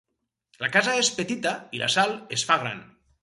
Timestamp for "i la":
1.77-1.91